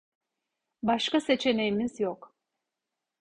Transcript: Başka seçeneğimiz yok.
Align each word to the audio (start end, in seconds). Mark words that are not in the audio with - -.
Başka 0.83 1.21
seçeneğimiz 1.21 1.99
yok. 1.99 2.35